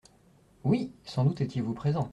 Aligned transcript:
Oui! 0.63 0.93
Sans 1.05 1.25
doute 1.25 1.41
étiez-vous 1.41 1.75
présent. 1.75 2.09